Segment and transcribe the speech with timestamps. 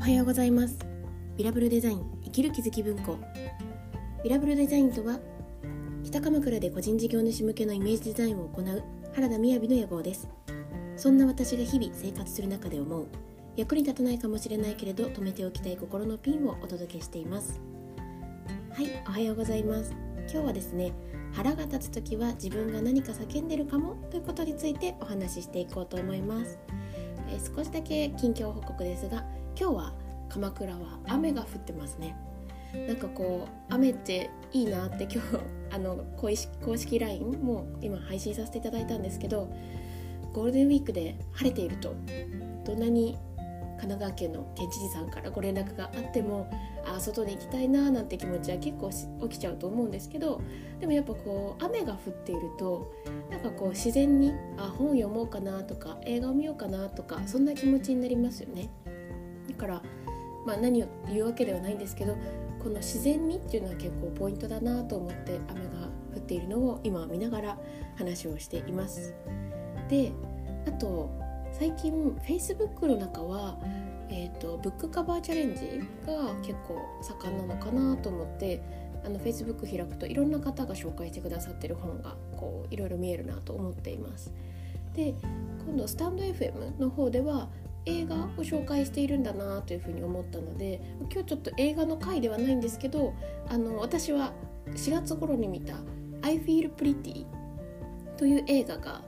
[0.00, 0.78] おはようございます。
[1.36, 3.18] ビラブルデザイン生きる気づき文庫。
[4.24, 5.20] ビラブルデザインとは
[6.02, 8.82] 北鎌倉で個人事業主向けのイメージデザインを行う
[9.14, 10.26] 原田雅の野望です。
[10.96, 13.08] そんな私が日々生活する中で思う
[13.56, 17.60] 役に立たないかもしれないけれど止めておきたい心のピンをお届けしています。
[18.72, 19.94] はいおはようございます。
[20.32, 20.94] 今日はですね
[21.34, 26.58] 腹が立つ時は自分が何か叫んでるかもということについてお話ししていこうと思います、
[27.28, 29.24] えー、少しだけ近況報告ですが
[29.58, 29.94] 今日は
[30.28, 32.16] 鎌倉は雨が降ってますね
[32.86, 35.20] なんかこう雨っていいなって今日
[35.72, 39.52] あの公式公式 LINE も今配信させていただいたんですけど
[40.32, 41.94] ゴールデンウィークで晴れていると
[42.64, 43.18] どんなに
[43.80, 46.50] 神奈川県の県知事さんからご連絡があっても
[46.84, 48.90] あ外に行きたいななんて気持ちは結構
[49.28, 50.42] 起きちゃうと思うんですけど
[50.80, 52.92] でもやっぱこう雨が降っていると
[53.30, 58.68] なんかこう自然にあ本読もうかなとか映画を見ようかなとかそんな気持ちになりますよね。
[59.60, 59.82] だから、
[60.46, 62.16] まあ、何を言うわけではないんですけど
[62.62, 67.58] この自然にっていうのは結構ポイントだなと思って雨が降っているのを今見ながら
[67.96, 69.14] 話をしています。
[69.88, 70.12] で
[70.66, 71.10] あと
[71.52, 71.92] 最近
[72.26, 73.58] Facebook の中は、
[74.08, 78.62] えーと、ブックカバーチャレンジが結構盛んなのかなと思って
[79.04, 84.32] あの Facebook 開くといろんな方が紹介してくださってる本がこういろいろ見えるなと思っています。
[84.94, 85.14] で
[85.66, 87.48] 今度スタンド FM の方では
[87.90, 90.80] 映画を紹介しているんだなというふうに思ったので
[91.12, 93.14] 今日ちょっと映画の回ではないんですけど
[93.48, 94.32] あの私は
[94.68, 95.74] 4月頃に見た
[96.22, 97.26] 「I Feel Pretty」
[98.16, 99.02] という映画が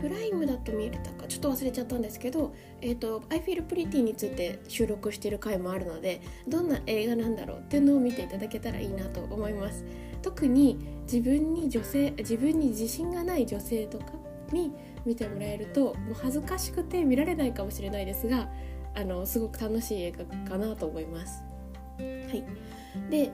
[0.00, 9.84] プライムだと見れたかちょっと忘れちゃったんですけど「えーと、I Feel Pretty」について収録している回もあるのでどんな映画なんだろうっていうのを見ていただけたらいいなと思います。
[10.22, 14.21] 特に自分に女性自分に自信がない女性とか
[14.52, 14.72] に
[15.04, 18.48] 見てもらえるともう恥ずかしくて見られないかもしれないですが
[18.94, 21.42] あのすごく楽しい映画かなと思います。
[21.98, 22.44] はい、
[23.10, 23.30] で、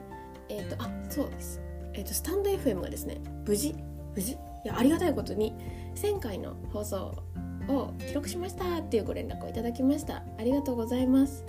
[0.49, 1.61] えーと、あそうです、
[1.93, 3.75] えーと、スタンド FM がですね無事
[4.15, 4.33] 無事？
[4.33, 5.53] いやありがたいことに
[5.95, 7.23] 1000回の放送
[7.67, 10.23] を記録しましたっていうご連絡をいただきました。
[10.37, 11.45] ありがとうございます。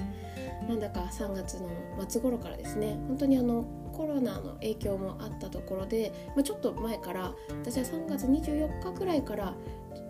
[0.69, 1.69] なんだか3月の
[2.09, 3.65] 末頃からですね本当にあの
[4.01, 9.53] コロナの影響もあったところで、まあ、ちょっと前から私は3月24日くらいから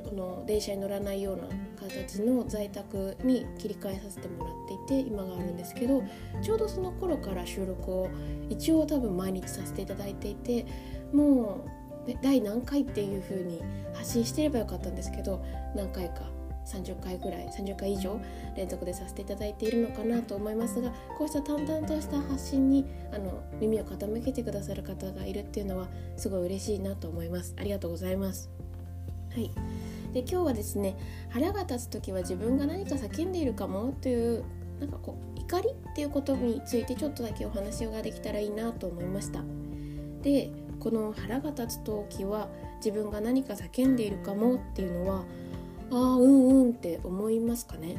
[0.09, 1.43] この電車に乗らないような
[1.89, 6.05] 形の在宅に切り替えさせてもらっていて今があるんですけど
[6.41, 8.09] ちょうどその頃から収録を
[8.49, 10.67] 一応多分毎日させていただいていて
[11.13, 11.65] も
[12.07, 13.61] う第何回っていう風に
[13.93, 16.31] 発信してればよかったんですけど何回か
[16.71, 18.21] 30回ぐらい30回以上
[18.57, 27.55] 連続でさせていただいているのかなと思いますがこうした淡々とした発信にあの耳を傾けてくださる方がいるっていうのはすごい嬉しいなと思います。
[27.59, 28.51] ありがとうございます。
[29.33, 29.51] はい。
[30.13, 30.97] で今日はですね
[31.31, 34.45] 腹が立つ時は自分が何か叫んでいるかもという
[34.81, 39.43] なんかこう怒りっていうことについてちょっとだけお話ができたらいいなと思いました。
[40.23, 40.51] で
[40.81, 45.25] この腹が立つ時は自分が何か叫んでいるかもっていうのは
[45.91, 47.97] ああうんうんって思いますかね。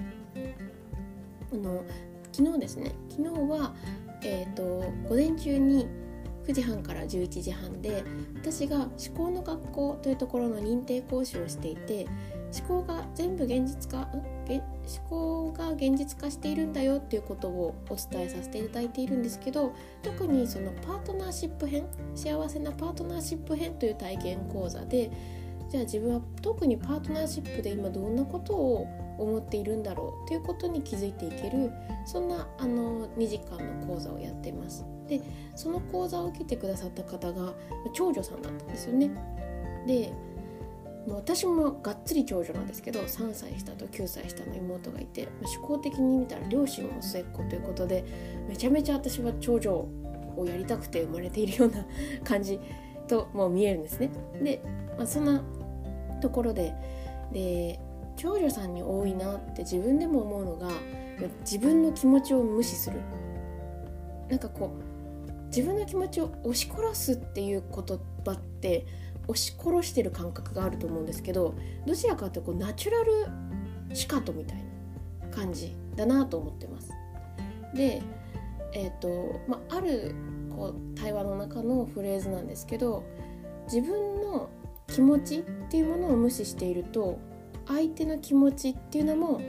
[1.54, 1.84] あの
[2.32, 2.96] 昨日ですね。
[3.10, 3.74] 昨日は
[4.24, 4.64] えっ、ー、と
[5.10, 5.88] 午前中に
[6.48, 8.04] 9時半から11時半で
[8.36, 12.08] 私が思考の学校というところの認定講師をしていて
[12.68, 21.86] 思考が全部現実化思考が現実化しているんだよっていうことをお伝えさせていただいているんですけど特にそのパートナーシップ編
[22.16, 25.12] 幸せなパートナーシップ編という体験講座で
[25.72, 28.88] じゃあ自分は特にパートナーシップで今どんなことを
[29.18, 31.72] 思っているんだろうということに気づいていける
[32.06, 34.86] そんなあの2時間の講座をやってます。
[35.08, 35.22] で
[35.56, 37.54] その講座を受けてくださった方が
[37.94, 39.12] 長女さんだったんですよね。
[39.88, 40.12] で
[41.08, 48.04] もう私もがっつり長女なんですけど3歳下と9歳下の妹がいて思考的に見たら両親も末っ子ということで
[48.50, 49.74] めちゃめちゃ私は長女
[50.36, 51.86] をやりたくて生まれているような
[52.24, 52.60] 感じ
[53.08, 54.12] ともう見えるんですね。
[54.44, 54.62] で、
[54.98, 55.42] まあ、そんな
[56.22, 56.74] ところで
[57.34, 57.80] で
[58.16, 60.70] 長女さんに多いなって自分でも思うのが
[61.42, 63.02] 自分の気持ちを無視する
[64.30, 64.74] なんかこ
[65.28, 68.86] う自分の気持ちを押し殺すっていう言葉って
[69.28, 73.28] 押し殺してる感覚があると思うんですけどどちらかというとこうナチュラル
[73.94, 74.58] シカトみたい
[75.22, 76.90] な感じだなと思ってます。
[77.74, 78.02] で、
[78.74, 80.16] えーとまあ、ある
[80.56, 83.04] こう対話の中のフレーズなんですけど
[83.66, 84.50] 自分の
[84.92, 87.20] 気持ちっていうものを無視していると
[87.66, 89.42] 相手の気持ちっていうのも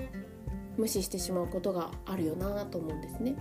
[0.77, 3.35] 無視してしまうことがあるよなと思うんですね。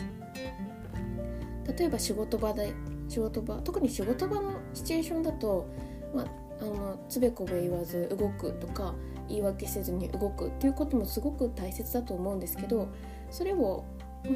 [1.78, 2.74] 例えば仕事場で
[3.08, 5.68] 仕事場特に仕事場のシチュエーションだと、
[6.14, 6.26] まあ、
[6.62, 8.96] あのつべこべ言わず動くとか
[9.30, 12.90] 言い訳せずに動くっていうこともすごく大切だと思うんですけど
[13.30, 13.86] それを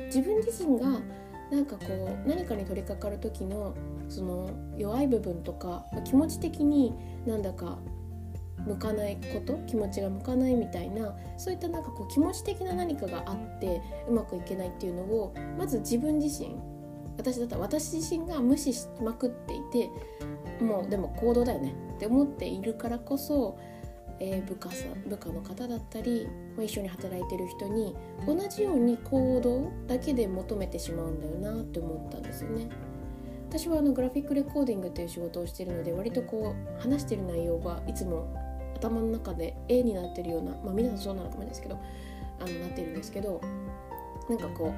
[0.05, 1.01] 自分自身が
[1.51, 3.75] なんかこう何かに取り掛かる時の
[4.09, 6.93] その弱い部分とか気持ち的に
[7.25, 7.79] なんだか
[8.65, 16.55] 向かないこと気持ちが向かないみたいなそういったなんかこう気持ち的な何かがあってうまくいけないっていうのをまず自分自身
[17.17, 19.89] 私だったら私自身が無視しまくっていて
[20.63, 23.57] もうでも行動だよねって思っているからこそ、
[24.19, 27.95] えー、部下さ部下の方だったり、まあ、一緒に働いてる人に
[28.25, 32.69] 同じように行動だけで求めてしまうんだよなって思ったんですよね。
[33.49, 38.27] 私はあのグラフィックレコーディングっていう仕事をしてるので割とこう話してる内容がいつも
[38.75, 41.79] 頭の中で絵になってるようなまあ皆さんそうなのかもですけど
[42.39, 43.39] あのなってるんですけど
[44.29, 44.73] なんかこ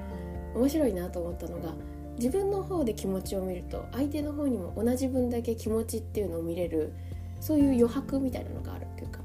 [0.56, 1.74] う面白いなと思ったのが
[2.18, 6.94] 自分の方で気持ちを見ると相手の方にも同じ分だけ気持ちっていうのを見れる
[7.40, 9.17] そういう余白みたいなのがあるっていうか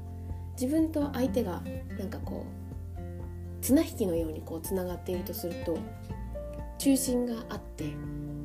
[0.59, 1.61] 自分と相手が
[1.97, 5.77] なんかこう綱引きのようにこうつながっているとすると
[6.77, 7.93] 中心があって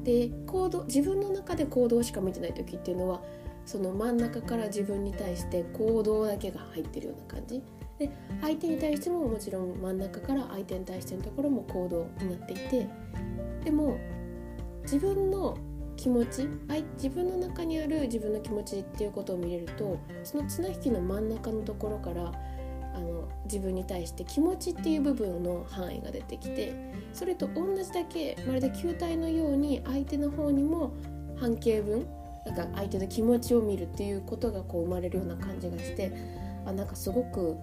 [0.05, 3.21] で行動自分の中で行動しか見てない時っていうのは
[3.67, 7.63] その真ん中から自分に対して行動だけが入ってるような感じ。
[7.99, 12.89] で相手に対してももちろん真ん中から相手に対してのところも行動になっていて
[13.65, 13.99] でも
[14.83, 15.59] 自分の
[15.99, 16.49] 気持ち
[16.95, 22.33] 自分の中にある自分の気持ちっていうことを見れるとその綱引きの真ん中のところから
[22.95, 26.73] あの自分に対して気持ちっていう部分の範囲が出てきて
[27.13, 30.93] それと同じだけまるで球体のように相手の方にも
[31.37, 32.07] 半径分
[32.47, 36.13] なんか相手の気持ちを見るっていうことがこう生まれるような感じがして
[36.65, 37.57] あなんかすごく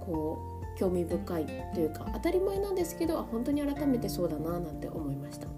[0.00, 0.38] こ
[0.76, 5.48] う興味深いというか当たり前なんですけど本当に改めてそうだななんて思いました。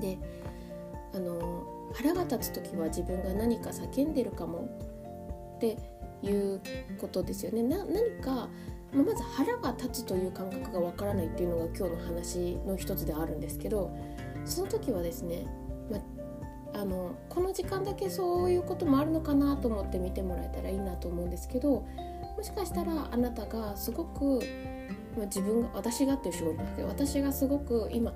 [0.00, 0.18] で
[1.16, 1.64] あの
[1.94, 4.68] 腹が立つ時は自分が何か叫んでるかも
[5.56, 5.78] って
[6.22, 6.60] いう
[7.00, 7.62] ことですよね。
[7.62, 8.48] な何か
[8.92, 13.96] ままず腹が立つという感覚がわからないっていうのが今日の話の一つであるんですけど
[14.44, 15.46] その時はですね、
[15.90, 15.98] ま
[16.78, 21.86] あのこの時間だけそういうこともあるのかなと思って見てもらえたらいいなと思うんですけど
[22.36, 24.40] もしかしたらあなたがすごく、
[25.16, 28.12] まあ、自分が私がっていう仕事だけど私がすごく今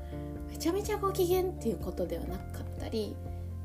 [0.50, 3.14] めちゃめちゃご機嫌っていうことではなかったり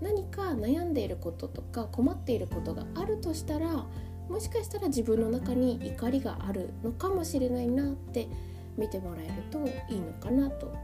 [0.02, 3.86] 何か悩んでいることとか困っていることがあるとしたら
[4.28, 8.28] もしかしたら自分の中に怒りがあるのかもしれないなって
[8.78, 10.80] 見てもらえるといいのかなと思い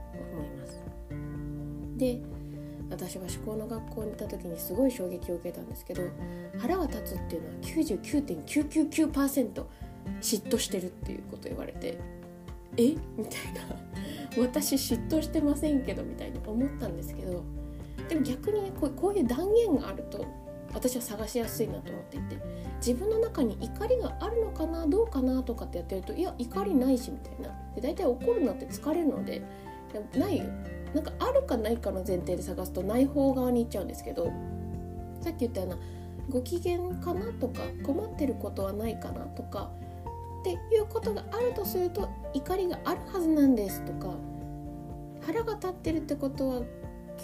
[0.52, 0.82] ます。
[1.98, 2.22] で
[2.90, 6.02] 私は思考の学校に行った時にすごい衝撃を受けたんですけど
[6.58, 9.64] 腹が立つっていうのは99.999%
[10.20, 11.98] 嫉妬してるっていうこと言われて
[12.78, 12.96] え？
[13.18, 13.62] みたいな
[14.44, 17.44] 私嫉妬してませんけどみたいに思ったんですけど
[18.10, 20.26] でも逆にこうこういう断言があると
[20.74, 22.38] 私は探しやすいなと思っていて
[22.78, 27.50] 自分の中に怒りがあるのかなどうかなとかってやってるといや怒りないしみたいな。
[27.76, 29.42] で大体怒るのって疲れるので
[30.16, 30.46] ないよ。
[30.94, 34.32] なんかあるかないかの前提で探すとない方側に行っちゃうんですけど
[35.22, 35.78] さっき言ったような
[36.30, 39.72] ご機嫌かなとか困ってることはないかなとか
[40.42, 44.16] っていうことがあるとすると怒りがあるはずなんですとか
[45.26, 46.62] 腹が立ってるってことは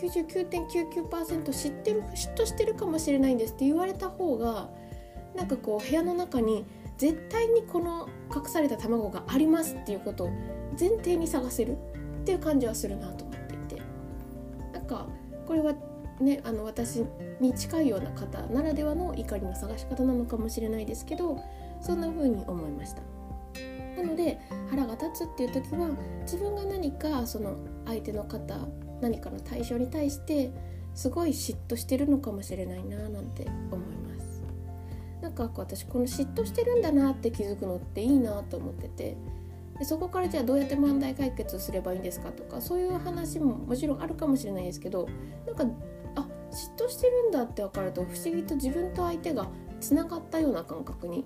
[0.02, 4.70] 99.99%知ってる嫉妬してるかもしれないんですって言われた方が
[5.36, 6.66] なんかこう部屋の中に
[6.98, 10.32] 絶対にこの隠された卵がありますっていうことを
[10.80, 11.78] 前提に探せる
[12.22, 13.82] っていう感じはするなと思っていて。
[14.74, 15.08] なんか
[15.46, 15.74] これは
[16.20, 17.06] ねあの私
[17.40, 21.38] に近いような方ならではの怒りの探し方なのかもしれないですけど
[21.80, 23.02] そんな風に思いました。
[23.96, 25.90] なので腹が立つっていう時は
[26.22, 28.60] 自分が何かその相手の方
[29.02, 30.52] 何かの対象に対して
[30.94, 34.42] すごい嫉妬してるのかもしれないななんて思います。
[35.22, 39.18] なんか私この嫉妬してるんだなって気づくのっていいなと思ってて。
[39.78, 45.08] でそこからじゃあどうやって問題解決すればいいんですかとかそういう話ももちろんあるかもしれないですけど
[45.46, 45.66] なんか
[46.16, 49.48] あ嫉妬してるんだって分かると不思議と自分と相手が
[49.80, 51.26] つながったような感覚に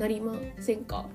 [0.00, 1.06] なりませんか？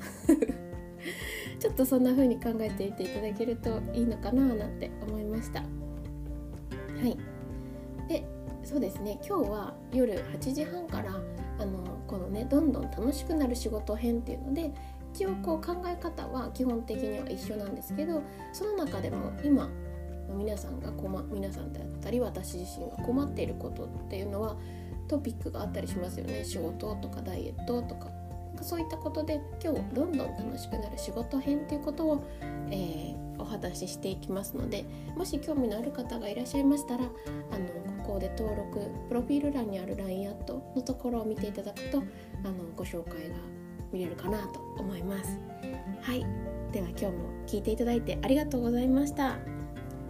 [1.62, 5.60] ちょっとそんな風に考えていていただけるといいのかななんて思いました。
[5.60, 5.68] は
[7.06, 7.16] い。
[8.10, 8.26] で
[8.64, 9.20] そうですね。
[9.24, 11.22] 今日は夜8時半から
[11.60, 14.74] あのこのねどんどん楽しくなる仕事編っていうので
[15.14, 19.70] 一応こう考え方は基本的には一緒なんですけどその中でも今
[20.36, 24.58] 皆さんが困皆さんだったり私自身が困っていることっていうのは
[25.08, 26.44] トピックがあったりしますよね。
[26.44, 28.10] 仕事とかダイエットとか
[28.64, 32.24] そういったことで今日どんどん楽しくなる仕事編ということを、
[32.70, 37.08] えー、お話ししていきますのでもし興味のある方がいらっしゃいましたらあ
[37.58, 42.04] のここで登録プロフィール欄にある LINE アットのところを見ていただくと
[42.44, 43.36] あのご紹介が
[43.92, 45.38] 見れるかなと思います。
[46.02, 46.26] はい
[46.72, 47.12] では今日も
[47.46, 49.38] 聞いていただいてありがとうございました。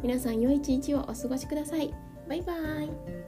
[0.04, 1.94] 皆さん良い一日をお過ごしください
[2.28, 3.21] バイバイ